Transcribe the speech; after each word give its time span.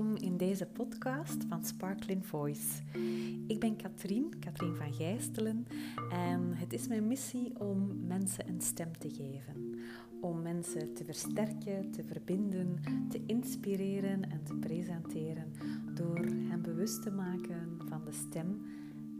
welkom 0.00 0.24
in 0.24 0.36
deze 0.36 0.66
podcast 0.66 1.44
van 1.48 1.64
Sparkling 1.64 2.26
Voice. 2.26 2.82
Ik 3.46 3.60
ben 3.60 3.76
Katrien, 3.76 4.38
Katrien 4.38 4.76
van 4.76 4.92
Gijstelen, 4.92 5.66
en 6.10 6.52
het 6.54 6.72
is 6.72 6.88
mijn 6.88 7.06
missie 7.06 7.60
om 7.60 8.06
mensen 8.06 8.48
een 8.48 8.60
stem 8.60 8.98
te 8.98 9.10
geven. 9.10 9.78
Om 10.20 10.42
mensen 10.42 10.94
te 10.94 11.04
versterken, 11.04 11.90
te 11.90 12.04
verbinden, 12.04 12.80
te 13.08 13.22
inspireren 13.26 14.30
en 14.30 14.42
te 14.42 14.54
presenteren 14.54 15.52
door 15.94 16.18
hen 16.24 16.62
bewust 16.62 17.02
te 17.02 17.10
maken 17.10 17.78
van 17.88 18.04
de 18.04 18.12
stem 18.12 18.62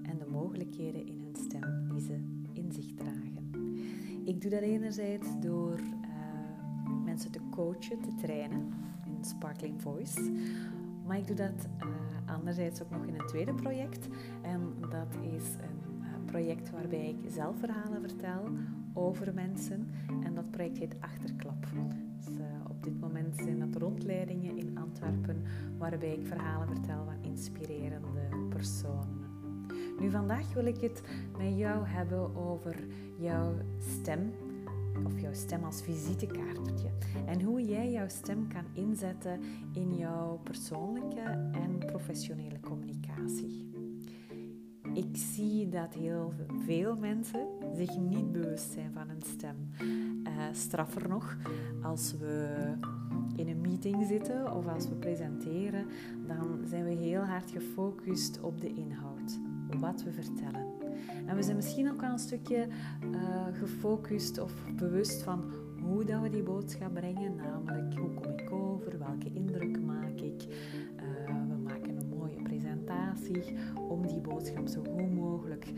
en 0.03 0.19
de 0.19 0.27
mogelijkheden 0.27 1.07
in 1.07 1.21
hun 1.21 1.45
stem 1.47 1.89
die 1.89 2.01
ze 2.01 2.21
in 2.53 2.73
zich 2.73 2.95
dragen. 2.95 3.51
Ik 4.25 4.41
doe 4.41 4.51
dat 4.51 4.63
enerzijds 4.63 5.29
door 5.41 5.79
uh, 5.79 7.05
mensen 7.05 7.31
te 7.31 7.41
coachen, 7.51 8.01
te 8.01 8.15
trainen 8.21 8.89
Sparkling 9.27 9.83
Voice. 9.83 10.33
Maar 11.07 11.19
ik 11.19 11.27
doe 11.27 11.37
dat 11.37 11.67
uh, 11.83 12.35
anderzijds 12.35 12.83
ook 12.83 12.91
nog 12.91 13.05
in 13.05 13.15
een 13.15 13.27
tweede 13.27 13.55
project. 13.55 14.09
En 14.43 14.75
dat 14.81 15.15
is 15.35 15.45
een 15.55 16.01
uh, 16.01 16.07
project 16.25 16.71
waarbij 16.71 17.09
ik 17.09 17.31
zelf 17.31 17.59
verhalen 17.59 18.01
vertel 18.01 18.49
over 18.95 19.35
mensen. 19.35 19.89
En 20.25 20.35
dat 20.35 20.51
project 20.51 20.79
heet 20.79 20.97
Achterklap. 21.01 21.67
Dus, 22.17 22.39
uh, 22.39 22.45
op 22.69 22.83
dit 22.83 23.01
moment 23.01 23.37
zijn 23.37 23.59
dat 23.59 23.83
rondleidingen 23.83 24.57
in 24.57 24.79
Antwerpen 24.79 25.43
waarbij 25.79 26.13
ik 26.13 26.27
verhalen 26.27 26.69
vertel 26.69 27.05
van 27.05 27.31
inspirerende 27.31 28.49
personen. 28.49 29.21
Nu, 30.01 30.11
vandaag 30.11 30.53
wil 30.53 30.67
ik 30.67 30.81
het 30.81 31.03
met 31.39 31.57
jou 31.57 31.87
hebben 31.87 32.37
over 32.37 32.77
jouw 33.19 33.55
stem 33.79 34.33
of 35.05 35.21
jouw 35.21 35.35
stem 35.35 35.65
als 35.65 35.83
visitekaartje. 35.83 36.91
En 37.27 37.43
hoe 37.43 37.65
jij 37.65 37.91
jouw 37.91 38.09
stem 38.09 38.49
kan 38.49 38.65
inzetten 38.73 39.41
in 39.73 39.97
jouw 39.97 40.41
persoonlijke 40.43 41.21
en 41.53 41.79
professionele 41.87 42.61
communicatie. 42.61 43.69
Ik 44.95 45.17
zie 45.17 45.69
dat 45.69 45.95
heel 45.95 46.33
veel 46.65 46.97
mensen 46.97 47.47
zich 47.75 47.99
niet 47.99 48.33
bewust 48.33 48.73
zijn 48.73 48.93
van 48.93 49.09
hun 49.09 49.23
stem. 49.23 49.57
Uh, 50.25 50.31
straffer 50.53 51.09
nog, 51.09 51.37
als 51.83 52.15
we 52.19 52.49
in 53.37 53.49
een 53.49 53.61
meeting 53.61 54.07
zitten 54.07 54.57
of 54.57 54.67
als 54.67 54.89
we 54.89 54.95
presenteren, 54.95 55.87
dan 56.27 56.61
zijn 56.65 56.85
we 56.85 56.91
heel 56.91 57.23
hard 57.23 57.51
gefocust 57.51 58.41
op 58.41 58.61
de 58.61 58.75
inhoud, 58.75 59.39
wat 59.79 60.03
we 60.03 60.13
vertellen. 60.13 60.67
En 61.27 61.37
we 61.37 61.43
zijn 61.43 61.57
misschien 61.57 61.91
ook 61.91 62.01
wel 62.01 62.11
een 62.11 62.19
stukje 62.19 62.67
uh, 63.15 63.47
gefocust 63.53 64.39
of 64.39 64.53
bewust 64.77 65.23
van 65.23 65.45
hoe 65.83 66.05
dat 66.05 66.21
we 66.21 66.29
die 66.29 66.43
boodschap 66.43 66.95
brengen. 66.95 67.35
Namelijk, 67.35 67.99
hoe 67.99 68.15
kom 68.15 68.33
ik 68.33 68.53
over? 68.53 68.99
Welke 68.99 69.33
indruk 69.33 69.81
maak 69.81 70.21
ik? 70.21 70.47
Uh, 70.97 71.49
we 71.49 71.57
maken 71.63 71.97
een 71.97 72.09
mooie 72.19 72.43
presentatie 72.43 73.43
om 73.89 74.07
die 74.07 74.21
boodschap 74.21 74.69
zo 74.69 74.83
goed 74.83 75.15
mogelijk 75.15 75.73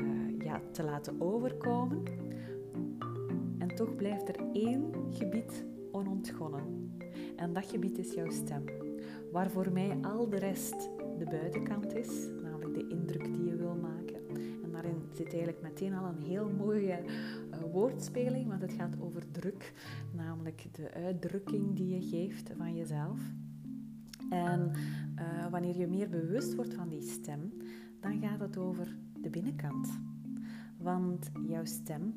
uh, 0.00 0.40
ja, 0.44 0.60
te 0.70 0.82
laten 0.82 1.20
overkomen. 1.20 2.02
En 3.58 3.74
toch 3.74 3.96
blijft 3.96 4.28
er 4.28 4.36
één 4.52 4.92
gebied 5.10 5.64
onontgonnen. 5.92 6.90
En 7.36 7.52
dat 7.52 7.66
gebied 7.66 7.98
is 7.98 8.12
jouw 8.12 8.30
stem. 8.30 8.64
Waar 9.32 9.50
voor 9.50 9.72
mij 9.72 9.98
al 10.02 10.28
de 10.28 10.38
rest 10.38 10.90
de 11.18 11.24
buitenkant 11.24 11.94
is, 11.94 12.28
indruk 13.06 13.34
die 13.34 13.44
je 13.44 13.56
wil 13.56 13.74
maken 13.74 14.16
daarin 14.76 15.08
zit 15.12 15.26
eigenlijk 15.26 15.62
meteen 15.62 15.94
al 15.94 16.04
een 16.04 16.22
heel 16.22 16.48
mooie 16.48 16.98
uh, 17.04 17.72
woordspeling, 17.72 18.48
want 18.48 18.62
het 18.62 18.72
gaat 18.72 19.00
over 19.00 19.30
druk, 19.30 19.72
namelijk 20.12 20.66
de 20.72 20.92
uitdrukking 20.92 21.76
die 21.76 21.94
je 21.94 22.08
geeft 22.08 22.50
van 22.56 22.76
jezelf. 22.76 23.20
En 24.30 24.72
uh, 25.18 25.46
wanneer 25.50 25.76
je 25.76 25.86
meer 25.86 26.08
bewust 26.08 26.54
wordt 26.54 26.74
van 26.74 26.88
die 26.88 27.02
stem, 27.02 27.52
dan 28.00 28.20
gaat 28.20 28.40
het 28.40 28.56
over 28.56 28.96
de 29.22 29.30
binnenkant. 29.30 29.88
Want 30.78 31.30
jouw 31.48 31.64
stem 31.64 32.14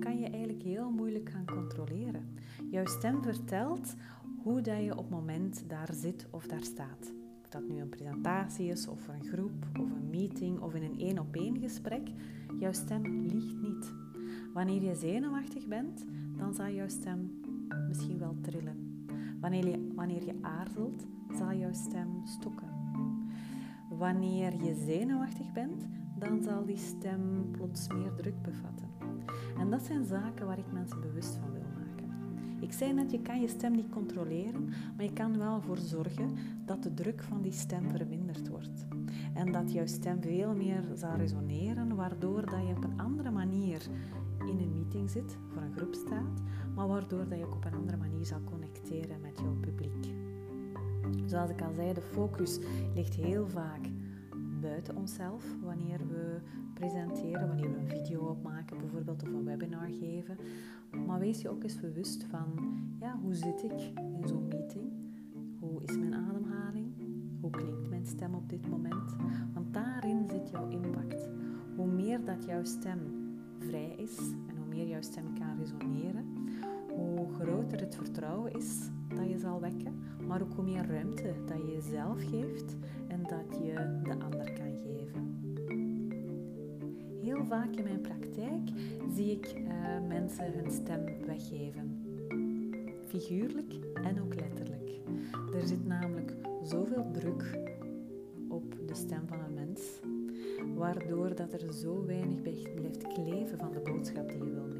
kan 0.00 0.18
je 0.18 0.26
eigenlijk 0.28 0.62
heel 0.62 0.90
moeilijk 0.90 1.30
gaan 1.30 1.46
controleren. 1.46 2.36
Jouw 2.70 2.86
stem 2.86 3.22
vertelt 3.22 3.94
hoe 4.42 4.60
dat 4.60 4.84
je 4.84 4.90
op 4.90 4.98
het 4.98 5.10
moment 5.10 5.64
daar 5.68 5.90
zit 5.92 6.26
of 6.30 6.46
daar 6.46 6.64
staat. 6.64 7.12
Dat 7.48 7.68
nu 7.68 7.80
een 7.80 7.88
presentatie 7.88 8.70
is, 8.70 8.88
of 8.88 9.08
een 9.08 9.24
groep, 9.24 9.66
of 9.80 9.90
een 9.90 10.10
meeting, 10.10 10.60
of 10.60 10.74
in 10.74 10.82
een 10.82 10.98
één-op-één 10.98 11.58
gesprek, 11.58 12.08
jouw 12.58 12.72
stem 12.72 13.02
liegt 13.02 13.60
niet. 13.60 13.92
Wanneer 14.52 14.82
je 14.82 14.94
zenuwachtig 14.94 15.66
bent, 15.66 16.04
dan 16.36 16.54
zal 16.54 16.68
jouw 16.68 16.88
stem 16.88 17.40
misschien 17.88 18.18
wel 18.18 18.36
trillen. 18.40 19.06
Wanneer 19.40 19.66
je, 19.66 19.92
wanneer 19.94 20.24
je 20.24 20.38
aarzelt, 20.42 21.06
zal 21.32 21.52
jouw 21.52 21.72
stem 21.72 22.20
stokken. 22.24 22.68
Wanneer 23.88 24.64
je 24.64 24.74
zenuwachtig 24.74 25.52
bent, 25.52 25.86
dan 26.18 26.42
zal 26.42 26.64
die 26.64 26.76
stem 26.76 27.50
plots 27.50 27.88
meer 27.88 28.14
druk 28.14 28.42
bevatten. 28.42 28.88
En 29.58 29.70
dat 29.70 29.82
zijn 29.82 30.04
zaken 30.04 30.46
waar 30.46 30.58
ik 30.58 30.72
mensen 30.72 31.00
bewust 31.00 31.36
van 31.36 31.52
wil 31.52 31.57
ik 32.60 32.72
zei 32.72 32.92
net, 32.92 33.10
je 33.10 33.22
kan 33.22 33.40
je 33.40 33.48
stem 33.48 33.72
niet 33.72 33.90
controleren, 33.90 34.68
maar 34.96 35.04
je 35.04 35.12
kan 35.12 35.38
wel 35.38 35.60
voor 35.60 35.78
zorgen 35.78 36.30
dat 36.66 36.82
de 36.82 36.94
druk 36.94 37.22
van 37.22 37.42
die 37.42 37.52
stem 37.52 37.90
verminderd 37.90 38.48
wordt. 38.48 38.86
En 39.34 39.52
dat 39.52 39.72
jouw 39.72 39.86
stem 39.86 40.22
veel 40.22 40.54
meer 40.54 40.82
zal 40.94 41.16
resoneren, 41.16 41.94
waardoor 41.96 42.46
dat 42.50 42.66
je 42.66 42.74
op 42.76 42.84
een 42.84 43.00
andere 43.00 43.30
manier 43.30 43.86
in 44.40 44.58
een 44.58 44.72
meeting 44.72 45.10
zit, 45.10 45.36
voor 45.48 45.62
een 45.62 45.76
groep 45.76 45.94
staat, 45.94 46.42
maar 46.74 46.88
waardoor 46.88 47.28
dat 47.28 47.38
je 47.38 47.46
ook 47.46 47.54
op 47.54 47.64
een 47.64 47.74
andere 47.74 47.96
manier 47.96 48.26
zal 48.26 48.40
connecteren 48.44 49.20
met 49.20 49.38
jouw 49.38 49.56
publiek. 49.60 50.06
Zoals 51.26 51.50
ik 51.50 51.62
al 51.62 51.72
zei, 51.74 51.94
de 51.94 52.00
focus 52.00 52.58
ligt 52.94 53.14
heel 53.14 53.48
vaak 53.48 53.88
buiten 54.60 54.96
onszelf 54.96 55.44
wanneer 55.62 55.98
we 56.08 56.40
presenteren, 56.78 57.48
wanneer 57.48 57.70
we 57.70 57.78
een 57.78 57.88
video 57.88 58.20
opmaken 58.20 58.78
bijvoorbeeld 58.78 59.22
of 59.22 59.28
een 59.28 59.44
webinar 59.44 59.88
geven. 59.90 60.36
Maar 61.06 61.18
wees 61.18 61.42
je 61.42 61.48
ook 61.48 61.62
eens 61.62 61.80
bewust 61.80 62.24
van, 62.24 62.46
ja, 63.00 63.18
hoe 63.22 63.34
zit 63.34 63.62
ik 63.62 63.92
in 63.96 64.28
zo'n 64.28 64.48
meeting? 64.48 64.92
Hoe 65.60 65.82
is 65.82 65.98
mijn 65.98 66.14
ademhaling? 66.14 66.92
Hoe 67.40 67.50
klinkt 67.50 67.88
mijn 67.88 68.06
stem 68.06 68.34
op 68.34 68.48
dit 68.48 68.68
moment? 68.68 69.16
Want 69.54 69.74
daarin 69.74 70.28
zit 70.30 70.50
jouw 70.50 70.68
impact. 70.68 71.28
Hoe 71.76 71.86
meer 71.86 72.24
dat 72.24 72.44
jouw 72.44 72.64
stem 72.64 72.98
vrij 73.58 73.94
is 73.96 74.18
en 74.18 74.56
hoe 74.56 74.66
meer 74.68 74.88
jouw 74.88 75.02
stem 75.02 75.24
kan 75.38 75.58
resoneren, 75.58 76.24
hoe 76.94 77.28
groter 77.40 77.80
het 77.80 77.94
vertrouwen 77.94 78.52
is 78.52 78.90
dat 79.08 79.28
je 79.30 79.38
zal 79.38 79.60
wekken, 79.60 79.94
maar 80.26 80.42
ook 80.42 80.52
hoe 80.54 80.64
meer 80.64 80.86
ruimte 80.86 81.34
dat 81.46 81.56
je 81.56 81.72
jezelf 81.72 82.22
geeft 82.30 82.76
en 83.08 83.22
dat 83.22 83.58
je 83.62 84.00
de 84.02 84.24
ander 84.24 84.52
kan 84.52 84.76
geven. 84.76 85.37
Vaak 87.46 87.76
in 87.76 87.84
mijn 87.84 88.00
praktijk 88.00 88.70
zie 89.14 89.30
ik 89.30 89.54
uh, 89.56 90.08
mensen 90.08 90.52
hun 90.52 90.70
stem 90.70 91.04
weggeven. 91.26 92.02
Figuurlijk 93.06 93.72
en 93.94 94.22
ook 94.22 94.34
letterlijk. 94.34 94.90
Er 95.54 95.66
zit 95.66 95.86
namelijk 95.86 96.34
zoveel 96.62 97.10
druk 97.12 97.58
op 98.48 98.74
de 98.86 98.94
stem 98.94 99.22
van 99.26 99.40
een 99.40 99.54
mens, 99.54 100.00
waardoor 100.74 101.34
dat 101.34 101.52
er 101.52 101.72
zo 101.72 102.06
weinig 102.06 102.42
blijft 102.74 103.06
kleven 103.12 103.58
van 103.58 103.72
de 103.72 103.80
boodschap 103.80 104.28
die 104.28 104.44
je 104.44 104.50
wil 104.50 104.77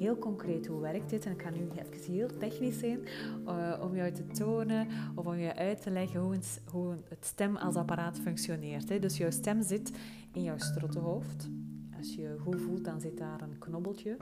heel 0.00 0.18
concreet 0.18 0.66
hoe 0.66 0.80
werkt 0.80 1.10
dit. 1.10 1.24
En 1.24 1.32
ik 1.32 1.42
ga 1.42 1.50
nu 1.50 1.68
even 1.74 2.12
heel 2.12 2.36
technisch 2.38 2.78
zijn 2.78 3.00
uh, 3.46 3.80
om 3.82 3.96
jou 3.96 4.12
te 4.12 4.26
tonen 4.26 4.88
of 5.14 5.26
om 5.26 5.34
je 5.34 5.54
uit 5.54 5.82
te 5.82 5.90
leggen 5.90 6.20
hoe, 6.20 6.38
hoe 6.70 6.96
het 7.08 7.24
stem 7.24 7.56
als 7.56 7.74
apparaat 7.74 8.18
functioneert. 8.18 8.88
Hè. 8.88 8.98
Dus 8.98 9.16
jouw 9.16 9.30
stem 9.30 9.62
zit 9.62 9.92
in 10.32 10.42
jouw 10.42 10.58
strottenhoofd. 10.58 11.48
Als 11.96 12.14
je 12.14 12.36
goed 12.40 12.60
voelt, 12.60 12.84
dan 12.84 13.00
zit 13.00 13.18
daar 13.18 13.40
een 13.42 13.58
knobbeltje. 13.58 14.16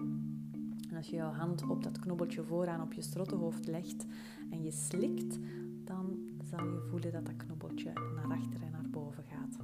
En 0.91 0.97
als 0.97 1.09
je 1.09 1.17
jouw 1.17 1.33
hand 1.33 1.69
op 1.69 1.83
dat 1.83 1.99
knobbeltje 1.99 2.43
vooraan 2.43 2.83
op 2.83 2.93
je 2.93 3.03
strottenhoofd 3.03 3.67
legt 3.67 4.07
en 4.51 4.63
je 4.63 4.71
slikt, 4.71 5.39
dan 5.85 6.19
zal 6.43 6.65
je 6.65 6.87
voelen 6.91 7.13
dat 7.13 7.27
dat 7.27 7.37
knobbeltje 7.37 7.93
naar 7.93 8.39
achter 8.39 8.63
en 8.63 8.71
naar 8.71 8.91
boven 8.91 9.25
gaat 9.25 9.59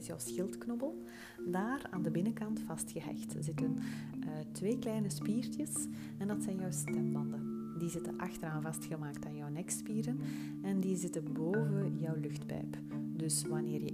is 0.00 0.06
jouw 0.06 0.18
schildknobbel. 0.18 1.02
Daar 1.46 1.86
aan 1.90 2.02
de 2.02 2.10
binnenkant 2.10 2.60
vastgehecht 2.60 3.36
zitten 3.38 3.76
uh, 3.76 4.30
twee 4.52 4.78
kleine 4.78 5.10
spiertjes 5.10 5.86
en 6.18 6.28
dat 6.28 6.42
zijn 6.42 6.56
jouw 6.56 6.70
stembanden. 6.70 7.58
Die 7.78 7.88
zitten 7.88 8.18
achteraan 8.18 8.62
vastgemaakt 8.62 9.26
aan 9.26 9.36
jouw 9.36 9.48
nekspieren 9.48 10.18
en 10.62 10.80
die 10.80 10.96
zitten 10.96 11.32
boven 11.32 11.98
jouw 11.98 12.16
luchtpijp. 12.20 12.76
Dus 13.12 13.44
wanneer 13.44 13.80
je 13.82 13.92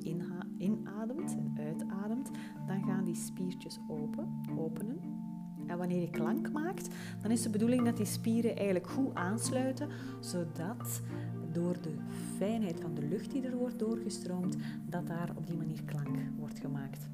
inademt 0.58 1.36
en 1.36 1.52
uitademt, 1.58 2.30
dan 2.66 2.84
gaan 2.84 3.04
die 3.04 3.14
spiertjes 3.14 3.78
open, 3.88 4.40
openen. 4.58 5.00
En 5.66 5.78
wanneer 5.78 6.00
je 6.00 6.10
klank 6.10 6.52
maakt, 6.52 6.88
dan 7.22 7.30
is 7.30 7.42
de 7.42 7.50
bedoeling 7.50 7.84
dat 7.84 7.96
die 7.96 8.06
spieren 8.06 8.56
eigenlijk 8.56 8.88
goed 8.88 9.14
aansluiten, 9.14 9.88
zodat 10.20 11.02
door 11.56 11.76
de 11.80 11.94
fijnheid 12.36 12.80
van 12.80 12.94
de 12.94 13.06
lucht 13.08 13.30
die 13.30 13.46
er 13.46 13.56
wordt 13.56 13.78
doorgestroomd, 13.78 14.56
dat 14.88 15.06
daar 15.06 15.30
op 15.36 15.46
die 15.46 15.56
manier 15.56 15.82
klank 15.84 16.16
wordt 16.38 16.58
gemaakt. 16.58 17.08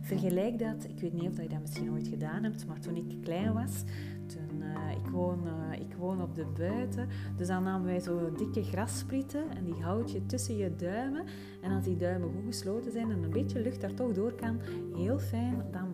Vergelijk 0.00 0.58
dat, 0.58 0.84
ik 0.84 1.00
weet 1.00 1.12
niet 1.12 1.30
of 1.30 1.42
je 1.42 1.48
dat 1.48 1.60
misschien 1.60 1.90
ooit 1.90 2.08
gedaan 2.08 2.42
hebt, 2.42 2.66
maar 2.66 2.80
toen 2.80 2.96
ik 2.96 3.22
klein 3.22 3.52
was, 3.52 3.84
toen 4.26 4.60
uh, 4.60 4.90
ik, 4.90 5.10
woon, 5.10 5.40
uh, 5.46 5.80
ik 5.80 5.94
woon 5.98 6.22
op 6.22 6.34
de 6.34 6.46
buiten. 6.58 7.08
Dus 7.36 7.46
dan 7.46 7.62
namen 7.62 7.86
wij 7.86 8.00
zo 8.00 8.32
dikke 8.36 8.62
grassprieten 8.62 9.50
en 9.56 9.64
die 9.64 9.82
houd 9.82 10.12
je 10.12 10.26
tussen 10.26 10.56
je 10.56 10.76
duimen. 10.76 11.24
En 11.62 11.72
als 11.72 11.84
die 11.84 11.96
duimen 11.96 12.30
goed 12.30 12.44
gesloten 12.46 12.92
zijn 12.92 13.10
en 13.10 13.22
een 13.22 13.30
beetje 13.30 13.60
lucht 13.60 13.80
daar 13.80 13.94
toch 13.94 14.12
door 14.12 14.32
kan, 14.32 14.60
heel 14.94 15.18
fijn, 15.18 15.62
dan, 15.72 15.85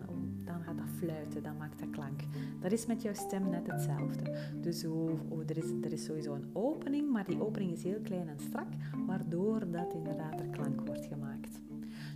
fluiten, 1.03 1.43
dan 1.43 1.57
maakt 1.57 1.79
dat 1.79 1.89
klank. 1.89 2.19
Dat 2.61 2.71
is 2.71 2.85
met 2.85 3.01
jouw 3.01 3.13
stem 3.13 3.49
net 3.49 3.71
hetzelfde. 3.71 4.37
Dus 4.61 4.83
hoe, 4.83 5.17
er, 5.47 5.57
is, 5.57 5.71
er 5.81 5.91
is 5.91 6.03
sowieso 6.05 6.33
een 6.33 6.49
opening, 6.53 7.11
maar 7.11 7.25
die 7.25 7.41
opening 7.41 7.71
is 7.71 7.83
heel 7.83 7.99
klein 8.03 8.27
en 8.27 8.39
strak, 8.39 8.67
waardoor 9.07 9.71
dat 9.71 9.93
inderdaad 9.93 10.39
er 10.39 10.47
klank 10.47 10.81
wordt 10.85 11.05
gemaakt. 11.05 11.61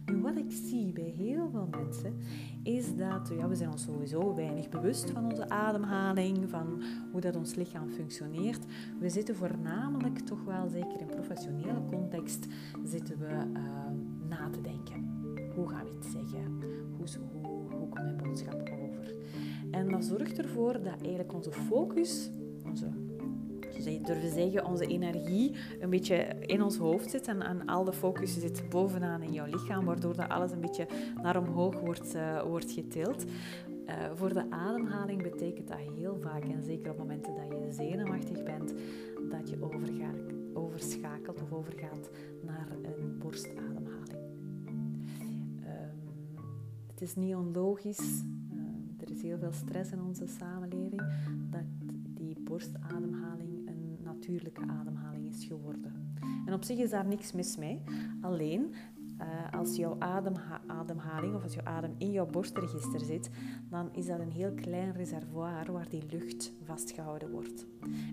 Nu, 0.05 0.21
wat 0.21 0.37
ik 0.37 0.51
zie 0.51 0.91
bij 0.93 1.13
heel 1.17 1.49
veel 1.49 1.67
mensen, 1.71 2.13
is 2.63 2.95
dat 2.95 3.31
ja, 3.37 3.47
we 3.47 3.55
zijn 3.55 3.71
ons 3.71 3.83
sowieso 3.83 4.35
weinig 4.35 4.69
bewust 4.69 5.09
van 5.09 5.25
onze 5.25 5.49
ademhaling, 5.49 6.49
van 6.49 6.83
hoe 7.11 7.21
dat 7.21 7.35
ons 7.35 7.55
lichaam 7.55 7.89
functioneert. 7.89 8.65
We 8.99 9.09
zitten 9.09 9.35
voornamelijk, 9.35 10.19
toch 10.19 10.43
wel 10.43 10.67
zeker 10.67 11.01
in 11.01 11.07
professionele 11.07 11.85
context, 11.91 12.47
zitten 12.83 13.17
we 13.17 13.59
uh, 13.59 13.61
na 14.29 14.49
te 14.49 14.61
denken. 14.61 15.15
Hoe 15.55 15.69
gaan 15.69 15.83
we 15.83 15.97
iets 15.97 16.11
zeggen? 16.11 16.59
Hoe 16.97 17.07
En 19.77 19.89
dat 19.89 20.05
zorgt 20.05 20.37
ervoor 20.37 20.73
dat 20.73 21.01
eigenlijk 21.01 21.33
onze 21.33 21.51
focus, 21.51 22.29
onze 22.65 22.89
durven 24.03 24.29
zeggen, 24.29 24.65
onze 24.65 24.85
energie 24.85 25.55
een 25.79 25.89
beetje 25.89 26.15
in 26.39 26.63
ons 26.63 26.77
hoofd 26.77 27.09
zit 27.09 27.27
en, 27.27 27.41
en 27.41 27.65
al 27.65 27.83
de 27.83 27.93
focus 27.93 28.39
zit 28.39 28.69
bovenaan 28.69 29.21
in 29.21 29.33
jouw 29.33 29.45
lichaam, 29.45 29.85
waardoor 29.85 30.15
dat 30.15 30.29
alles 30.29 30.51
een 30.51 30.61
beetje 30.61 30.87
naar 31.21 31.37
omhoog 31.37 31.79
wordt, 31.79 32.15
uh, 32.15 32.41
wordt 32.41 32.71
getild. 32.71 33.25
Uh, 33.25 33.93
voor 34.13 34.33
de 34.33 34.51
ademhaling 34.51 35.23
betekent 35.23 35.67
dat 35.67 35.77
heel 35.77 36.17
vaak, 36.21 36.43
en 36.43 36.63
zeker 36.63 36.91
op 36.91 36.97
momenten 36.97 37.35
dat 37.35 37.47
je 37.47 37.71
zenuwachtig 37.71 38.43
bent, 38.43 38.73
dat 39.29 39.49
je 39.49 39.63
overgaat, 39.63 40.33
overschakelt 40.53 41.41
of 41.41 41.51
overgaat 41.51 42.09
naar 42.41 42.67
een 42.81 43.17
borstademhaling. 43.17 44.25
Um, 45.59 46.45
het 46.87 47.01
is 47.01 47.15
niet 47.15 47.35
onlogisch, 47.35 48.23
er 49.09 49.15
is 49.15 49.21
heel 49.21 49.37
veel 49.37 49.53
stress 49.53 49.91
in 49.91 50.01
onze 50.01 50.27
samenleving, 50.27 51.01
dat 51.49 51.63
die 52.13 52.39
borstademhaling 52.39 53.57
natuurlijke 54.07 54.61
ademhaling 54.67 55.27
is 55.27 55.45
geworden. 55.45 56.15
En 56.45 56.53
op 56.53 56.63
zich 56.63 56.77
is 56.77 56.89
daar 56.89 57.05
niks 57.05 57.31
mis 57.31 57.57
mee. 57.57 57.81
Alleen 58.21 58.73
uh, 59.21 59.59
als 59.59 59.75
jouw 59.75 59.95
ademha 59.99 60.61
ademhaling 60.67 61.35
of 61.35 61.43
als 61.43 61.53
jouw 61.53 61.65
adem 61.65 61.93
in 61.97 62.11
jouw 62.11 62.25
borstregister 62.25 62.99
zit, 62.99 63.29
dan 63.69 63.89
is 63.93 64.05
dat 64.05 64.19
een 64.19 64.31
heel 64.31 64.53
klein 64.53 64.91
reservoir 64.91 65.71
waar 65.71 65.89
die 65.89 66.03
lucht 66.09 66.53
vastgehouden 66.63 67.31
wordt. 67.31 67.65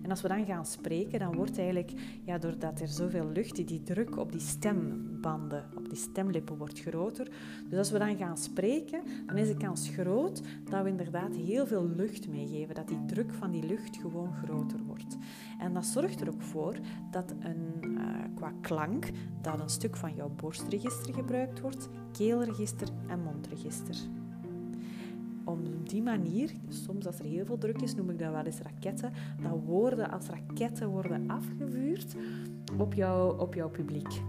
En 0.03 0.09
als 0.09 0.21
we 0.21 0.27
dan 0.27 0.45
gaan 0.45 0.65
spreken, 0.65 1.19
dan 1.19 1.35
wordt 1.35 1.57
eigenlijk, 1.57 1.93
ja, 2.23 2.37
doordat 2.37 2.79
er 2.79 2.87
zoveel 2.87 3.29
lucht, 3.29 3.55
die, 3.55 3.65
die 3.65 3.83
druk 3.83 4.17
op 4.17 4.31
die 4.31 4.41
stembanden, 4.41 5.65
die 5.95 6.03
stemlippen 6.03 6.57
wordt 6.57 6.79
groter. 6.79 7.27
Dus 7.69 7.77
als 7.77 7.91
we 7.91 7.99
dan 7.99 8.17
gaan 8.17 8.37
spreken, 8.37 9.01
dan 9.25 9.37
is 9.37 9.47
de 9.47 9.57
kans 9.57 9.89
groot 9.89 10.41
dat 10.69 10.83
we 10.83 10.89
inderdaad 10.89 11.35
heel 11.35 11.67
veel 11.67 11.89
lucht 11.95 12.27
meegeven, 12.27 12.75
dat 12.75 12.87
die 12.87 13.05
druk 13.05 13.33
van 13.33 13.51
die 13.51 13.65
lucht 13.65 13.97
gewoon 13.97 14.33
groter 14.43 14.79
wordt. 14.87 15.17
En 15.59 15.73
dat 15.73 15.85
zorgt 15.85 16.21
er 16.21 16.29
ook 16.29 16.41
voor 16.41 16.75
dat 17.11 17.33
een, 17.39 17.91
uh, 17.91 17.99
qua 18.35 18.53
klank, 18.61 19.11
dat 19.41 19.59
een 19.59 19.69
stuk 19.69 19.95
van 19.95 20.15
jouw 20.15 20.29
borstregister 20.29 21.13
gebruikt 21.13 21.61
wordt, 21.61 21.89
keelregister 22.11 22.87
en 23.07 23.23
mondregister 23.23 23.95
op 25.45 25.89
die 25.89 26.01
manier, 26.01 26.51
soms 26.69 27.05
als 27.05 27.19
er 27.19 27.25
heel 27.25 27.45
veel 27.45 27.57
druk 27.57 27.81
is, 27.81 27.95
noem 27.95 28.09
ik 28.09 28.19
dat 28.19 28.31
wel 28.31 28.43
eens 28.43 28.59
raketten, 28.59 29.13
dat 29.41 29.59
woorden 29.65 30.11
als 30.11 30.27
raketten 30.27 30.87
worden 30.87 31.27
afgevuurd 31.27 32.15
op, 32.77 32.93
jou, 32.93 33.39
op 33.39 33.53
jouw 33.53 33.69
publiek. 33.69 34.21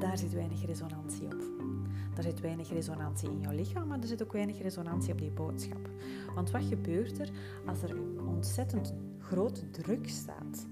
Daar 0.00 0.18
zit 0.18 0.32
weinig 0.32 0.66
resonantie 0.66 1.24
op. 1.24 1.42
Daar 2.14 2.22
zit 2.22 2.40
weinig 2.40 2.68
resonantie 2.68 3.30
in 3.30 3.40
jouw 3.40 3.52
lichaam, 3.52 3.88
maar 3.88 3.98
er 4.00 4.06
zit 4.06 4.22
ook 4.22 4.32
weinig 4.32 4.62
resonantie 4.62 5.12
op 5.12 5.18
die 5.18 5.30
boodschap. 5.30 5.90
Want 6.34 6.50
wat 6.50 6.62
gebeurt 6.62 7.18
er 7.18 7.30
als 7.66 7.82
er 7.82 7.96
ontzettend 8.26 8.94
grote 9.18 9.70
druk 9.70 10.08
staat 10.08 10.66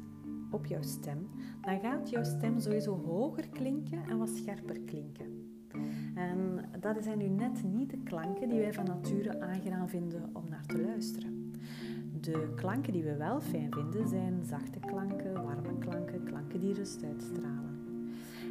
op 0.50 0.66
jouw 0.66 0.82
stem? 0.82 1.28
Dan 1.60 1.80
gaat 1.80 2.10
jouw 2.10 2.24
stem 2.24 2.60
sowieso 2.60 3.02
hoger 3.04 3.48
klinken 3.48 4.04
en 4.08 4.18
wat 4.18 4.28
scherper 4.28 4.80
klinken. 4.80 5.56
En 6.14 6.64
dat 6.80 6.96
zijn 7.04 7.18
nu 7.18 7.28
net 7.28 7.62
niet 7.64 7.90
de 7.90 7.98
klanken 7.98 8.48
die 8.48 8.60
wij 8.60 8.72
van 8.72 8.84
nature 8.84 9.40
aangenaam 9.40 9.88
vinden 9.88 10.30
om 10.32 10.48
naar 10.48 10.66
te 10.66 10.80
luisteren. 10.80 11.52
De 12.20 12.52
klanken 12.56 12.92
die 12.92 13.02
we 13.02 13.16
wel 13.16 13.40
fijn 13.40 13.72
vinden 13.72 14.08
zijn 14.08 14.44
zachte 14.44 14.78
klanken, 14.78 15.32
warme 15.32 15.78
klanken, 15.78 16.24
klanken 16.24 16.60
die 16.60 16.74
rust 16.74 17.04
uitstralen. 17.04 17.77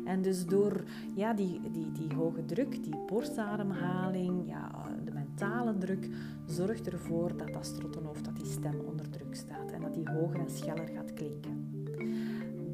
En 0.08 0.22
dus 0.22 0.46
door 0.46 0.84
ja, 1.16 1.34
die, 1.34 1.60
die, 1.72 1.92
die 1.92 2.16
hoge 2.16 2.46
druk, 2.46 2.84
die 2.84 2.96
borstademhaling, 3.06 4.48
ja, 4.48 4.72
de 5.04 5.12
mentale 5.12 5.78
druk, 5.78 6.10
zorgt 6.46 6.88
ervoor 6.88 7.38
dat 7.38 7.54
dat 7.54 7.66
strottenhoofd, 7.66 8.26
dat 8.26 8.36
die 8.36 8.46
stem 8.46 8.80
onder 8.80 9.10
druk 9.10 9.36
staat 9.36 9.72
en 9.72 9.82
dat 9.82 9.94
die 9.94 10.10
hoger 10.10 10.40
en 10.40 10.50
scheller 10.50 10.88
gaat 10.88 11.14
klinken. 11.14 11.68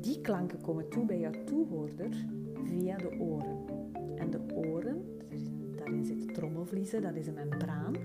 Die 0.02 0.22
klanken 0.22 0.62
komen 0.62 0.90
toe 0.90 1.06
bij 1.06 1.20
jouw 1.20 1.44
toehoorder 1.46 2.10
via 2.64 2.98
de 2.98 3.20
oren. 3.20 3.58
En 4.16 4.30
de 4.30 4.40
oren, 4.56 5.06
daarin 5.76 6.06
zit 6.06 6.34
trommelvliezen, 6.34 7.02
dat 7.02 7.16
is 7.16 7.28
een 7.28 7.34
membraan, 7.34 7.96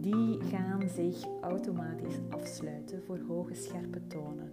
die 0.00 0.40
gaan 0.40 0.88
zich 0.88 1.24
automatisch 1.40 2.18
afsluiten 2.28 3.02
voor 3.02 3.18
hoge 3.28 3.54
scherpe 3.54 4.06
tonen. 4.06 4.52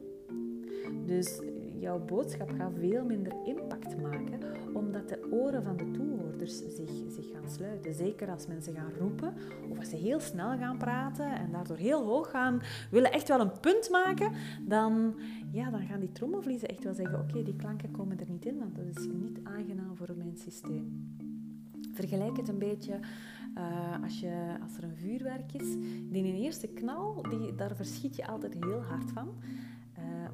Dus 1.06 1.42
jouw 1.84 2.00
boodschap 2.00 2.52
gaat 2.58 2.72
veel 2.80 3.06
minder 3.06 3.34
impact 3.46 4.02
maken, 4.02 4.40
omdat 4.74 5.10
de 5.10 5.28
oren 5.32 5.64
van 5.64 5.78
de 5.78 5.92
toehoorders 5.92 6.58
zich, 6.58 6.90
zich 7.08 7.32
gaan 7.34 7.50
sluiten. 7.50 7.94
Zeker 7.94 8.30
als 8.30 8.48
mensen 8.48 8.76
gaan 8.76 8.92
roepen 9.00 9.34
of 9.70 9.78
als 9.78 9.90
ze 9.90 9.96
heel 9.96 10.20
snel 10.20 10.58
gaan 10.58 10.78
praten 10.78 11.36
en 11.36 11.52
daardoor 11.52 11.78
heel 11.78 12.04
hoog 12.04 12.30
gaan, 12.30 12.62
willen 12.92 13.12
echt 13.12 13.28
wel 13.28 13.40
een 13.40 13.60
punt 13.60 13.90
maken, 13.90 14.32
dan, 14.62 15.16
ja, 15.52 15.70
dan 15.70 15.86
gaan 15.86 16.00
die 16.00 16.12
trommelvliezen 16.12 16.68
echt 16.68 16.84
wel 16.84 16.94
zeggen, 16.94 17.20
oké, 17.20 17.44
die 17.44 17.56
klanken 17.56 17.92
komen 17.92 18.20
er 18.20 18.30
niet 18.30 18.46
in, 18.46 18.58
want 18.58 18.76
dat 18.76 18.86
is 18.86 19.08
niet 19.08 19.40
aangenaam 19.44 19.96
voor 19.96 20.14
mijn 20.18 20.38
systeem. 20.38 21.16
Vergelijk 21.94 22.38
het 22.38 22.48
een 22.48 22.60
beetje 22.60 23.00
uh, 23.58 24.04
als, 24.04 24.20
je, 24.20 24.58
als 24.64 24.78
er 24.78 24.84
een 24.84 24.96
vuurwerk 24.96 25.54
is. 25.54 25.76
Die 26.12 26.34
eerste 26.34 26.68
knal, 26.68 27.26
die, 27.30 27.56
daar 27.56 27.76
verschiet 27.76 28.16
je 28.16 28.28
altijd 28.28 28.54
heel 28.54 28.82
hard 28.82 29.12
van. 29.12 29.28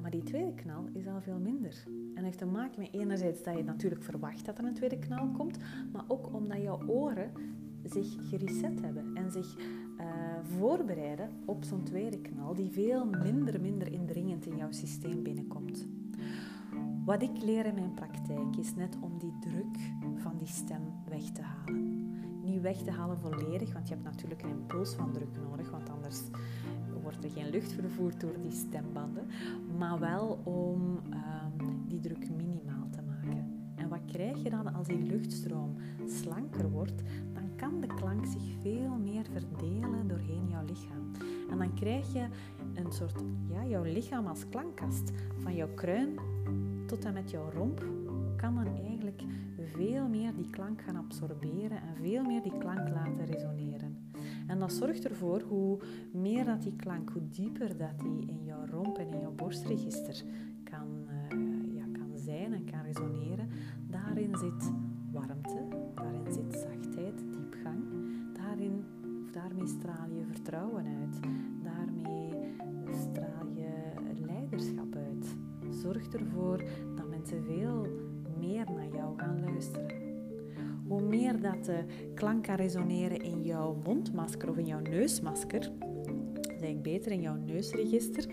Maar 0.02 0.12
die 0.12 0.24
tweede 0.24 0.54
knal 0.54 0.86
is 0.94 1.08
al 1.08 1.22
veel 1.22 1.40
minder. 1.40 1.84
En 2.16 2.24
heeft 2.24 2.38
te 2.38 2.46
maken 2.46 2.80
met 2.80 2.94
enerzijds 2.94 3.44
dat 3.44 3.58
je 3.58 3.64
natuurlijk 3.64 4.04
verwacht 4.04 4.46
dat 4.46 4.58
er 4.58 4.64
een 4.64 4.74
tweede 4.74 5.00
knal 5.00 5.32
komt, 5.32 5.58
maar 5.92 6.04
ook 6.08 6.34
omdat 6.34 6.62
jouw 6.62 6.88
oren 6.88 7.32
zich 7.84 8.30
gereset 8.30 8.82
hebben 8.82 9.16
en 9.16 9.32
zich 9.32 9.58
uh, 9.58 10.06
voorbereiden 10.42 11.30
op 11.46 11.64
zo'n 11.64 11.84
tweede 11.84 12.22
knal 12.22 12.56
die 12.56 12.72
veel 12.72 13.06
minder, 13.06 13.62
minder 13.62 13.92
indringend 13.92 14.46
in 14.46 14.58
jouw 14.58 14.72
systeem 14.72 15.24
binnenkomt. 15.24 15.88
Wat 17.06 17.22
ik 17.22 17.42
leer 17.42 17.66
in 17.66 17.74
mijn 17.74 17.94
praktijk 17.94 18.56
is 18.58 18.76
net 18.76 18.98
om 19.02 19.18
die 19.18 19.34
druk 19.40 19.78
van 20.16 20.38
die 20.38 20.48
stem 20.48 20.82
weg 21.10 21.24
te 21.24 21.42
halen. 21.42 22.08
Niet 22.44 22.62
weg 22.62 22.78
te 22.78 22.92
halen 22.92 23.20
volledig, 23.20 23.74
want 23.74 23.88
je 23.88 23.94
hebt 23.94 24.06
natuurlijk 24.06 24.42
een 24.42 24.50
impuls 24.50 24.94
van 24.94 25.12
druk 25.12 25.38
nodig, 25.44 25.70
want 25.72 25.90
anders 25.90 26.22
wordt 27.10 27.24
er 27.24 27.42
geen 27.42 27.50
lucht 27.50 27.72
vervoerd 27.72 28.22
door 28.22 28.36
die 28.42 28.52
stembanden. 28.52 29.28
Maar 29.78 30.00
wel 30.00 30.40
om 30.44 31.00
ehm, 31.10 31.68
die 31.88 32.00
druk 32.00 32.30
minimaal 32.30 32.90
te 32.90 33.02
maken. 33.02 33.72
En 33.76 33.90
wat 33.90 34.06
krijg 34.06 34.44
je 34.44 34.50
dan 34.50 34.74
als 34.74 34.88
die 34.88 35.02
luchtstroom 35.02 35.76
slanker 36.08 36.70
wordt? 36.70 37.04
Dan 37.34 37.56
kan 37.56 37.82
de 37.82 37.88
klank 37.88 38.26
zich 38.26 38.44
veel 38.62 38.98
meer 38.98 39.26
verdelen 39.32 40.08
doorheen 40.08 40.48
jouw 40.50 40.66
lichaam. 40.66 41.12
En 41.52 41.58
dan 41.58 41.74
krijg 41.74 42.14
je 42.14 42.28
een 42.74 42.92
soort, 42.92 43.24
ja, 43.48 43.66
jouw 43.66 43.84
lichaam 43.84 44.28
als 44.28 44.50
klankkast. 44.50 45.12
Van 45.40 45.56
jouw 45.56 45.74
kruin 45.74 46.20
tot 46.86 47.06
en 47.06 47.14
met 47.14 47.32
jouw 47.32 47.52
romp 47.52 47.86
kan 48.36 48.56
dan 48.56 48.76
eigenlijk 48.86 49.22
veel 49.74 50.08
meer 50.08 50.36
die 50.36 50.50
klank 50.50 50.82
gaan 50.82 50.96
absorberen 50.96 51.82
en 51.82 51.96
veel 52.02 52.24
meer 52.24 52.42
die 52.42 52.58
klank 52.58 52.90
laten 52.90 53.26
resoneren. 53.26 53.89
En 54.50 54.60
dat 54.60 54.74
zorgt 54.74 55.06
ervoor 55.06 55.42
hoe 55.42 55.80
meer 56.12 56.46
dat 56.46 56.62
die 56.62 56.76
klank, 56.76 57.10
hoe 57.10 57.30
dieper 57.30 57.78
dat 57.78 58.00
die 58.00 58.26
in 58.28 58.44
jouw 58.44 58.66
romp 58.66 58.98
en 58.98 59.14
in 59.14 59.20
jouw 59.20 59.32
borstregister 59.32 60.24
kan, 60.64 60.88
uh, 61.08 61.76
ja, 61.76 61.84
kan 61.92 62.18
zijn 62.18 62.54
en 62.54 62.66
kan 62.66 62.82
resoneren. 62.82 63.50
Daarin 63.88 64.36
zit 64.38 64.72
warmte, 65.12 65.68
daarin 65.96 66.34
zit 66.34 66.54
zachtheid, 66.54 67.18
diepgang. 67.32 67.84
Daarin, 68.34 68.84
of 69.26 69.32
daarmee 69.32 69.68
straal 69.68 70.10
je 70.10 70.26
vertrouwen 70.26 70.86
uit. 70.86 71.20
Daarmee 71.64 72.30
straal 72.92 73.48
je 73.54 73.70
leiderschap 74.26 74.96
uit. 74.96 75.36
Zorg 75.70 76.08
ervoor 76.08 76.64
dat 76.96 77.10
mensen 77.10 77.44
veel 77.44 77.88
meer 78.40 78.66
naar 78.72 78.90
jou 78.94 79.18
gaan 79.18 79.40
luisteren. 79.40 80.09
Hoe 80.90 81.02
meer 81.02 81.42
dat 81.42 81.66
de 81.66 81.84
klank 82.14 82.44
kan 82.44 82.56
resoneren 82.56 83.22
in 83.22 83.44
jouw 83.44 83.82
mondmasker 83.84 84.50
of 84.50 84.58
in 84.58 84.66
jouw 84.66 84.80
neusmasker, 84.80 85.72
eigenlijk 86.60 86.82
beter 86.82 87.12
in 87.12 87.22
jouw 87.22 87.36
neusregister. 87.36 88.26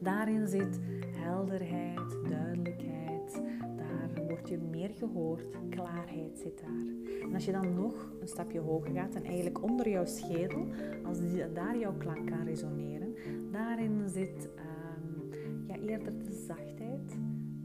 Daarin 0.00 0.48
zit 0.48 0.78
helderheid, 1.16 2.16
duidelijkheid. 2.28 3.42
Daar 3.76 4.26
word 4.26 4.48
je 4.48 4.58
meer 4.58 4.90
gehoord. 4.90 5.44
Klaarheid 5.68 6.38
zit 6.38 6.60
daar. 6.60 7.22
En 7.22 7.34
als 7.34 7.44
je 7.44 7.52
dan 7.52 7.74
nog 7.74 8.12
een 8.20 8.28
stapje 8.28 8.60
hoger 8.60 8.90
gaat 8.90 9.14
en 9.14 9.24
eigenlijk 9.24 9.62
onder 9.62 9.88
jouw 9.88 10.04
schedel, 10.04 10.66
als 11.04 11.18
daar 11.54 11.78
jouw 11.78 11.96
klank 11.96 12.26
kan 12.26 12.44
resoneren, 12.44 13.14
daarin 13.52 14.08
zit 14.08 14.48
um, 14.56 15.30
ja, 15.66 15.76
eerder 15.76 16.18
de 16.18 16.44
zachtheid, 16.46 17.18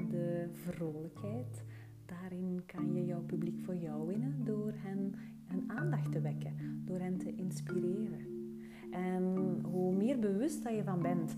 de 0.10 0.48
vrolijkheid. 0.52 1.64
Daarin 2.22 2.62
kan 2.66 2.94
je 2.94 3.06
jouw 3.06 3.22
publiek 3.22 3.60
voor 3.60 3.76
jou 3.76 4.08
winnen 4.08 4.44
door 4.44 4.74
hen 4.76 5.14
hun 5.46 5.64
aandacht 5.72 6.12
te 6.12 6.22
wekken, 6.22 6.84
door 6.86 7.00
hen 7.00 7.18
te 7.18 7.36
inspireren. 7.36 8.34
En 8.92 9.36
hoe 9.64 9.96
meer 9.96 10.20
bewust 10.20 10.64
dat 10.64 10.76
je 10.76 10.84
van 10.84 11.02
bent 11.02 11.34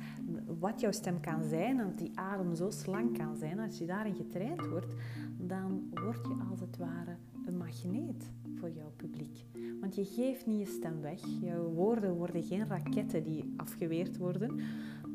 wat 0.60 0.80
jouw 0.82 0.92
stem 0.92 1.20
kan 1.20 1.44
zijn 1.44 1.80
en 1.80 1.96
die 1.96 2.12
adem 2.20 2.56
zo 2.56 2.70
slank 2.70 3.18
kan 3.18 3.36
zijn, 3.36 3.60
als 3.60 3.78
je 3.78 3.86
daarin 3.86 4.16
getraind 4.16 4.68
wordt, 4.68 4.96
dan 5.38 5.88
word 5.94 6.28
je 6.28 6.36
als 6.50 6.60
het 6.60 6.78
ware 6.78 7.16
een 7.46 7.58
magneet 7.58 8.32
voor 8.56 8.70
jouw 8.70 8.92
publiek. 8.96 9.46
Want 9.80 9.96
je 9.96 10.06
geeft 10.06 10.46
niet 10.46 10.60
je 10.60 10.74
stem 10.74 11.02
weg. 11.02 11.22
Jouw 11.42 11.70
woorden 11.70 12.16
worden 12.16 12.44
geen 12.44 12.68
raketten 12.68 13.24
die 13.24 13.54
afgeweerd 13.56 14.18
worden, 14.18 14.60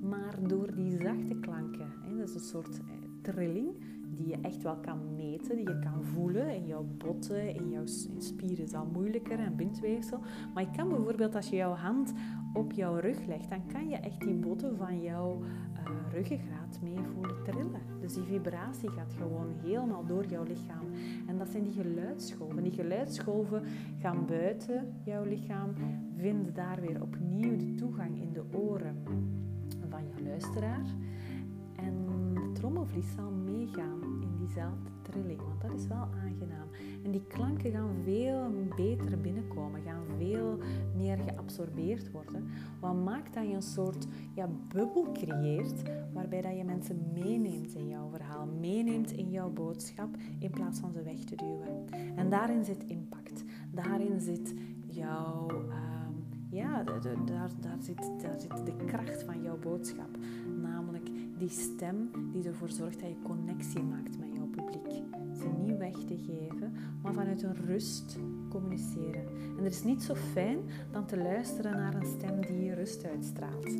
maar 0.00 0.48
door 0.48 0.74
die 0.74 0.90
zachte 0.90 1.34
klanken. 1.40 1.92
Hè, 2.00 2.16
dat 2.16 2.28
is 2.28 2.34
een 2.34 2.40
soort 2.40 2.78
eh, 2.78 2.84
trilling 3.22 3.74
die 4.16 4.26
je 4.26 4.38
echt 4.40 4.62
wel 4.62 4.76
kan 4.76 5.14
meten, 5.16 5.56
die 5.56 5.68
je 5.68 5.78
kan 5.78 6.04
voelen 6.04 6.54
in 6.54 6.66
jouw 6.66 6.86
botten, 6.96 7.54
in 7.54 7.70
jouw 7.70 7.86
spieren 8.18 8.64
is 8.64 8.74
al 8.74 8.86
moeilijker 8.92 9.38
en 9.38 9.56
bindweefsel. 9.56 10.20
Maar 10.54 10.62
je 10.62 10.70
kan 10.76 10.88
bijvoorbeeld 10.88 11.34
als 11.34 11.48
je 11.48 11.56
jouw 11.56 11.74
hand 11.74 12.12
op 12.52 12.72
jouw 12.72 12.98
rug 12.98 13.26
legt, 13.26 13.50
dan 13.50 13.66
kan 13.66 13.88
je 13.88 13.96
echt 13.96 14.20
die 14.20 14.34
botten 14.34 14.76
van 14.76 15.00
jouw 15.00 15.40
uh, 15.40 16.12
ruggengraat 16.12 16.80
mee 16.82 16.98
voelen 17.14 17.42
trillen. 17.44 17.80
Dus 18.00 18.14
die 18.14 18.22
vibratie 18.22 18.90
gaat 18.90 19.12
gewoon 19.12 19.52
helemaal 19.62 20.06
door 20.06 20.26
jouw 20.26 20.42
lichaam. 20.42 20.86
En 21.26 21.38
dat 21.38 21.48
zijn 21.48 21.62
die 21.62 21.72
geluidsgolven. 21.72 22.62
Die 22.62 22.72
geluidsgolven 22.72 23.62
gaan 23.98 24.26
buiten 24.26 24.94
jouw 25.04 25.24
lichaam, 25.24 25.70
vinden 26.16 26.54
daar 26.54 26.80
weer 26.80 27.02
opnieuw 27.02 27.56
de 27.56 27.74
toegang 27.74 28.20
in 28.20 28.32
de 28.32 28.58
oren 28.58 28.96
van 29.88 30.02
jouw 30.06 30.24
luisteraar. 30.24 30.86
En 31.76 32.06
de 32.34 32.52
trommelvlies 32.52 33.12
zal 33.12 33.30
in 34.20 34.36
diezelfde 34.38 34.90
trilling, 35.02 35.40
want 35.40 35.60
dat 35.60 35.72
is 35.72 35.86
wel 35.86 36.08
aangenaam. 36.22 36.68
En 37.04 37.10
die 37.10 37.26
klanken 37.26 37.70
gaan 37.70 37.94
veel 38.04 38.50
beter 38.76 39.20
binnenkomen, 39.20 39.82
gaan 39.82 40.04
veel 40.18 40.58
meer 40.96 41.18
geabsorbeerd 41.18 42.10
worden. 42.10 42.48
Wat 42.80 42.94
maakt 42.94 43.34
dat 43.34 43.48
je 43.48 43.54
een 43.54 43.62
soort 43.62 44.06
ja, 44.34 44.48
bubbel 44.68 45.12
creëert, 45.12 45.82
waarbij 46.12 46.40
dat 46.40 46.56
je 46.56 46.64
mensen 46.64 47.02
meeneemt 47.14 47.74
in 47.74 47.88
jouw 47.88 48.08
verhaal, 48.10 48.46
meeneemt 48.46 49.12
in 49.12 49.30
jouw 49.30 49.50
boodschap, 49.50 50.16
in 50.38 50.50
plaats 50.50 50.80
van 50.80 50.92
ze 50.92 51.02
weg 51.02 51.18
te 51.24 51.36
duwen. 51.36 51.84
En 52.16 52.30
daarin 52.30 52.64
zit 52.64 52.84
impact, 52.84 53.44
daarin 53.70 54.20
zit 54.20 54.54
jouw... 54.86 55.48
Ehm, 55.48 56.02
ja, 56.50 56.82
daar, 56.82 57.00
daar, 57.60 57.76
zit, 57.78 58.10
daar 58.22 58.40
zit 58.40 58.66
de 58.66 58.84
kracht 58.86 59.22
van 59.22 59.42
jouw 59.42 59.58
boodschap. 59.58 60.08
Die 61.42 61.50
stem 61.50 62.10
die 62.32 62.44
ervoor 62.44 62.70
zorgt 62.70 63.00
dat 63.00 63.08
je 63.08 63.22
connectie 63.22 63.82
maakt 63.82 64.18
met 64.18 64.34
jouw 64.34 64.46
publiek. 64.46 65.02
Ze 65.38 65.48
niet 65.62 65.78
weg 65.78 65.94
te 65.94 66.16
geven, 66.16 66.72
maar 67.02 67.14
vanuit 67.14 67.42
een 67.42 67.66
rust 67.66 68.18
communiceren. 68.48 69.26
En 69.26 69.58
er 69.58 69.70
is 69.70 69.82
niet 69.82 70.02
zo 70.02 70.14
fijn 70.14 70.58
dan 70.92 71.06
te 71.06 71.16
luisteren 71.16 71.76
naar 71.76 71.94
een 71.94 72.06
stem 72.06 72.40
die 72.40 72.74
rust 72.74 73.04
uitstraalt. 73.04 73.76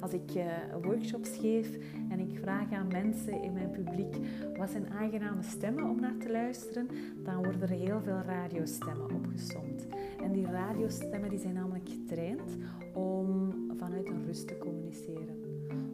Als 0.00 0.12
ik 0.12 0.34
uh, 0.34 0.44
workshops 0.82 1.36
geef 1.36 1.78
en 2.08 2.18
ik 2.18 2.38
vraag 2.38 2.72
aan 2.72 2.88
mensen 2.88 3.42
in 3.42 3.52
mijn 3.52 3.70
publiek 3.70 4.16
wat 4.56 4.70
zijn 4.70 4.88
aangename 4.88 5.42
stemmen 5.42 5.84
om 5.84 6.00
naar 6.00 6.16
te 6.18 6.30
luisteren, 6.30 6.88
dan 7.24 7.36
worden 7.36 7.62
er 7.62 7.68
heel 7.68 8.00
veel 8.00 8.20
radiostemmen 8.26 9.14
opgesomd. 9.14 9.86
En 10.22 10.32
die 10.32 10.46
radiostemmen 10.46 11.30
die 11.30 11.38
zijn 11.38 11.54
namelijk 11.54 11.88
getraind 11.88 12.56
om 12.94 13.54
vanuit 13.76 14.08
een 14.08 14.24
rust 14.26 14.48
te 14.48 14.58
communiceren. 14.58 15.43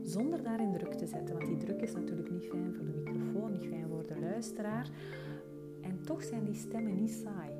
Zonder 0.02 0.42
daarin 0.42 0.72
druk 0.72 0.94
te 0.94 1.06
zetten, 1.06 1.34
want 1.34 1.46
die 1.46 1.56
druk 1.56 1.80
is 1.80 1.92
natuurlijk 1.92 2.30
niet 2.30 2.44
fijn 2.44 2.75
voor 2.75 2.84
de 2.84 2.92
microfoon, 2.92 3.52
niet 3.52 3.66
fijn 3.66 3.88
voor 3.88 4.06
de 4.06 4.20
luisteraar. 4.20 4.90
En 5.80 6.02
toch 6.02 6.22
zijn 6.22 6.44
die 6.44 6.54
stemmen 6.54 6.94
niet 6.94 7.10
saai. 7.10 7.50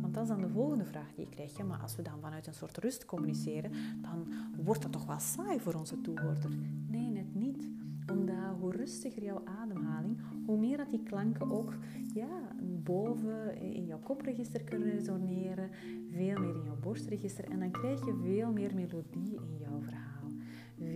Want 0.00 0.14
dat 0.14 0.22
is 0.22 0.28
dan 0.28 0.40
de 0.40 0.48
volgende 0.48 0.84
vraag 0.84 1.14
die 1.14 1.24
je 1.24 1.30
krijgt. 1.30 1.56
Ja, 1.56 1.64
maar 1.64 1.80
als 1.80 1.96
we 1.96 2.02
dan 2.02 2.20
vanuit 2.20 2.46
een 2.46 2.54
soort 2.54 2.78
rust 2.78 3.04
communiceren, 3.04 3.70
dan 4.02 4.26
wordt 4.64 4.82
dat 4.82 4.92
toch 4.92 5.06
wel 5.06 5.18
saai 5.18 5.60
voor 5.60 5.74
onze 5.74 6.00
toehoorder? 6.00 6.50
Nee, 6.86 7.10
net 7.10 7.34
niet. 7.34 7.68
Omdat 8.12 8.56
hoe 8.60 8.72
rustiger 8.72 9.22
jouw 9.22 9.42
ademhaling, 9.44 10.18
hoe 10.46 10.58
meer 10.58 10.76
dat 10.76 10.90
die 10.90 11.02
klanken 11.02 11.50
ook 11.50 11.74
ja, 12.14 12.56
boven 12.62 13.60
in 13.60 13.86
jouw 13.86 13.98
kopregister 13.98 14.62
kunnen 14.62 14.90
resoneren, 14.90 15.70
veel 16.10 16.38
meer 16.38 16.54
in 16.54 16.64
jouw 16.64 16.78
borstregister. 16.80 17.50
En 17.50 17.58
dan 17.58 17.70
krijg 17.70 18.04
je 18.04 18.20
veel 18.22 18.52
meer 18.52 18.74
melodie. 18.74 19.38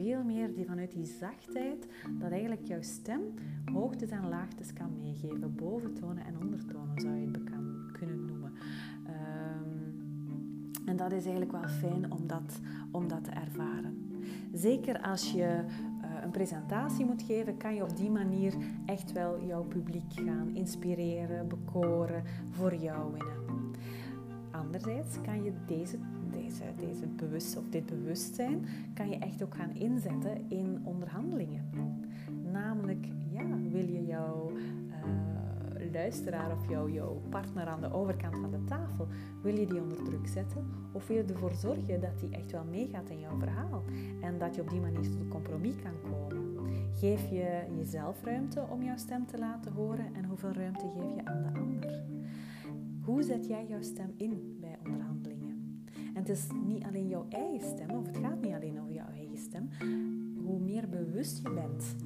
Veel 0.09 0.25
meer 0.25 0.55
die 0.55 0.67
vanuit 0.67 0.93
die 0.93 1.05
zachtheid, 1.05 1.87
dat 2.19 2.31
eigenlijk 2.31 2.65
jouw 2.65 2.83
stem 2.83 3.21
hoogtes 3.73 4.11
en 4.11 4.29
laagtes 4.29 4.73
kan 4.73 4.99
meegeven. 5.01 5.55
Boventonen 5.55 6.25
en 6.25 6.39
ondertonen 6.39 7.01
zou 7.01 7.15
je 7.15 7.27
het 7.27 7.43
kunnen 7.93 8.25
noemen. 8.25 8.53
Ehm, 9.07 10.89
en 10.89 10.97
dat 10.97 11.13
is 11.13 11.23
eigenlijk 11.23 11.53
wel 11.53 11.69
fijn 11.69 12.13
om 12.13 12.27
dat, 12.27 12.61
om 12.91 13.09
dat 13.09 13.25
te 13.25 13.31
ervaren. 13.31 14.21
Zeker 14.53 15.01
als 15.01 15.33
je 15.33 15.45
eh, 15.45 16.11
een 16.23 16.31
presentatie 16.31 17.05
moet 17.05 17.23
geven, 17.23 17.57
kan 17.57 17.75
je 17.75 17.83
op 17.83 17.97
die 17.97 18.11
manier 18.11 18.55
echt 18.87 19.13
wel 19.13 19.45
jouw 19.47 19.63
publiek 19.63 20.13
gaan 20.13 20.51
inspireren, 20.55 21.49
bekoren, 21.49 22.23
voor 22.51 22.75
jou 22.75 23.13
winnen. 23.13 23.73
Anderzijds 24.51 25.21
kan 25.21 25.43
je 25.43 25.53
deze, 25.67 25.99
deze, 26.49 26.65
deze 26.77 27.07
bewust, 27.07 27.57
of 27.57 27.69
dit 27.71 27.87
bewustzijn 27.87 28.67
kan 28.95 29.09
je 29.09 29.19
echt 29.19 29.43
ook 29.43 29.55
gaan 29.55 29.75
inzetten 29.75 30.51
in 30.51 30.81
onderhandelingen. 30.85 31.71
Namelijk, 32.53 33.07
ja, 33.31 33.47
wil 33.71 33.89
je 33.89 34.07
jouw 34.07 34.51
uh, 34.51 35.93
luisteraar 35.93 36.53
of 36.53 36.69
jouw, 36.69 36.89
jouw 36.89 37.23
partner 37.29 37.67
aan 37.67 37.81
de 37.81 37.93
overkant 37.93 38.39
van 38.39 38.51
de 38.51 38.65
tafel, 38.65 39.07
wil 39.43 39.59
je 39.59 39.67
die 39.67 39.81
onder 39.81 40.05
druk 40.05 40.29
zetten? 40.29 40.67
Of 40.93 41.07
wil 41.07 41.17
je 41.17 41.25
ervoor 41.25 41.55
zorgen 41.55 42.01
dat 42.01 42.19
die 42.21 42.31
echt 42.31 42.51
wel 42.51 42.65
meegaat 42.65 43.11
in 43.11 43.21
jouw 43.21 43.39
verhaal? 43.39 43.83
En 44.21 44.39
dat 44.39 44.55
je 44.55 44.61
op 44.61 44.71
die 44.71 44.81
manier 44.81 45.03
tot 45.03 45.21
een 45.21 45.29
compromis 45.29 45.75
kan 45.83 46.11
komen? 46.11 46.57
Geef 46.95 47.31
je 47.31 47.63
jezelf 47.77 48.25
ruimte 48.25 48.65
om 48.71 48.83
jouw 48.83 48.97
stem 48.97 49.27
te 49.27 49.39
laten 49.39 49.73
horen 49.73 50.15
en 50.15 50.25
hoeveel 50.25 50.53
ruimte 50.53 50.89
geef 50.97 51.15
je 51.15 51.25
aan 51.25 51.43
de 51.43 51.59
ander? 51.59 52.03
Hoe 53.05 53.23
zet 53.23 53.47
jij 53.47 53.67
jouw 53.69 53.83
stem 53.83 54.13
in? 54.17 54.58
En 56.19 56.25
het 56.25 56.33
is 56.33 56.47
niet 56.67 56.85
alleen 56.85 57.09
jouw 57.09 57.27
eigen 57.29 57.69
stem, 57.69 57.91
of 57.91 58.07
het 58.07 58.17
gaat 58.17 58.41
niet 58.41 58.55
alleen 58.55 58.81
over 58.81 58.93
jouw 58.93 59.09
eigen 59.15 59.39
stem. 59.39 59.69
Hoe 60.45 60.59
meer 60.59 60.89
bewust 60.89 61.43
je 61.43 61.51
bent 61.51 61.97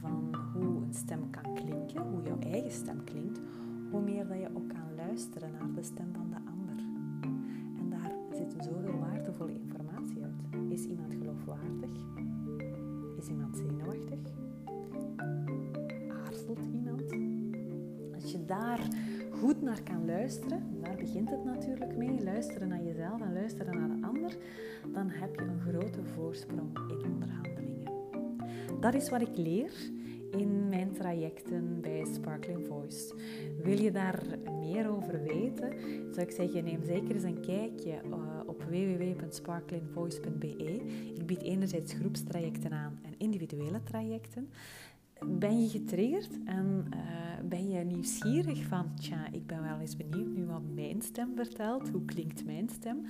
van 0.00 0.34
hoe 0.52 0.82
een 0.84 0.94
stem 0.94 1.30
kan 1.30 1.54
klinken, 1.54 2.02
hoe 2.02 2.22
jouw 2.22 2.38
eigen 2.38 2.70
stem 2.70 3.04
klinkt, 3.04 3.40
hoe 3.90 4.00
meer 4.00 4.26
dat 4.28 4.38
je 4.38 4.48
ook 4.54 4.68
kan 4.68 4.94
luisteren 4.96 5.50
naar 5.52 5.72
de 5.74 5.82
stem 5.82 6.12
van 6.12 6.30
de 6.30 6.36
ander. 6.50 6.84
En 7.78 7.90
daar 7.90 8.12
zit 8.32 8.64
zoveel 8.64 8.98
waardevolle 8.98 9.52
informatie 9.52 10.22
uit. 10.22 10.72
Is 10.72 10.84
iemand 10.84 11.12
geloofwaardig? 11.12 11.90
Is 13.18 13.28
iemand 13.28 13.56
zenuwachtig? 13.56 14.20
Aarzelt 16.24 16.66
iemand? 16.72 17.02
Als 18.14 18.32
je 18.32 18.44
daar 18.44 18.88
goed 19.40 19.62
naar 19.62 19.82
kan 19.82 20.06
luisteren, 20.06 20.80
daar 20.82 20.96
begint 20.96 21.30
het 21.30 21.44
natuurlijk 21.44 21.96
mee, 21.96 22.24
luisteren 22.24 22.68
naar 22.68 22.82
jezelf 22.82 23.20
en 23.20 23.32
luisteren 23.32 23.78
naar 23.78 23.88
de 23.88 24.06
ander, 24.06 24.36
dan 24.92 25.10
heb 25.10 25.34
je 25.34 25.40
een 25.40 25.60
grote 25.60 26.04
voorsprong 26.04 26.78
in 26.90 27.12
onderhandelingen. 27.12 27.92
Dat 28.80 28.94
is 28.94 29.10
wat 29.10 29.20
ik 29.20 29.36
leer 29.36 29.72
in 30.30 30.68
mijn 30.68 30.92
trajecten 30.92 31.80
bij 31.80 32.04
Sparkling 32.14 32.66
Voice. 32.66 33.14
Wil 33.62 33.80
je 33.80 33.90
daar 33.90 34.22
meer 34.60 34.90
over 34.90 35.22
weten, 35.22 35.72
zou 36.14 36.26
ik 36.26 36.32
zeggen, 36.32 36.64
neem 36.64 36.84
zeker 36.84 37.14
eens 37.14 37.24
een 37.24 37.40
kijkje 37.40 38.00
uh, 38.04 38.16
op 38.46 38.62
www.sparklingvoice.be. 38.62 40.82
Ik 41.14 41.26
bied 41.26 41.42
enerzijds 41.42 41.92
groepstrajecten 41.92 42.72
aan 42.72 42.98
en 43.02 43.14
individuele 43.18 43.82
trajecten 43.82 44.48
ben 45.26 45.62
je 45.62 45.68
getriggerd 45.68 46.44
en 46.44 46.84
uh, 46.94 47.48
ben 47.48 47.70
je 47.70 47.84
nieuwsgierig 47.84 48.66
van, 48.66 48.94
tja, 48.94 49.26
ik 49.32 49.46
ben 49.46 49.62
wel 49.62 49.78
eens 49.78 49.96
benieuwd 49.96 50.28
nu 50.28 50.46
wat 50.46 50.62
mijn 50.74 51.02
stem 51.02 51.32
vertelt. 51.36 51.88
Hoe 51.88 52.04
klinkt 52.04 52.44
mijn 52.44 52.68
stem? 52.68 53.06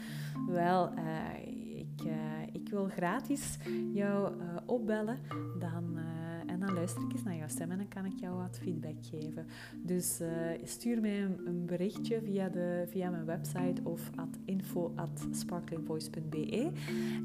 Wel, 0.48 0.92
uh, 0.92 1.78
ik, 1.78 2.04
uh, 2.06 2.12
ik 2.52 2.68
wil 2.68 2.84
gratis 2.84 3.58
jou 3.92 4.32
opbellen 4.66 5.18
dan, 5.58 5.98
en 6.46 6.60
dan 6.60 6.72
luister 6.72 7.02
ik 7.02 7.12
eens 7.12 7.22
naar 7.22 7.36
jouw 7.36 7.48
stem 7.48 7.70
en 7.70 7.78
dan 7.78 7.88
kan 7.88 8.04
ik 8.04 8.18
jou 8.20 8.36
wat 8.36 8.58
feedback 8.62 8.96
geven. 9.00 9.46
Dus 9.82 10.20
stuur 10.62 11.00
mij 11.00 11.22
een, 11.22 11.46
een, 11.46 11.66
berichtje 11.66 12.20
via, 12.22 12.48
de, 12.48 12.84
via 12.88 13.10
mijn 13.10 13.24
website 13.24 13.80
of 13.84 14.10
at 14.16 14.38
info 14.44 14.92
at 14.96 15.26
sparklingvoice.be 15.30 16.70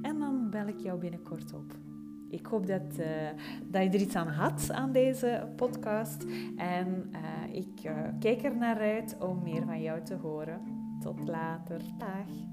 en 0.01 0.19
dan 0.19 0.49
bel 0.49 0.67
ik 0.67 0.79
jou 0.79 0.99
binnenkort 0.99 1.53
op. 1.53 1.92
Ik 2.33 2.45
hoop 2.45 2.67
dat, 2.67 2.99
uh, 2.99 3.05
dat 3.63 3.83
je 3.83 3.89
er 3.89 4.01
iets 4.01 4.15
aan 4.15 4.27
had 4.27 4.71
aan 4.71 4.91
deze 4.91 5.47
podcast. 5.55 6.25
En 6.57 7.11
uh, 7.11 7.55
ik 7.55 7.83
uh, 7.85 7.91
kijk 8.19 8.43
er 8.43 8.55
naar 8.55 8.79
uit 8.79 9.17
om 9.19 9.43
meer 9.43 9.65
van 9.65 9.81
jou 9.81 10.01
te 10.01 10.15
horen. 10.15 10.61
Tot 10.99 11.27
later. 11.27 11.81
Dag. 11.97 12.52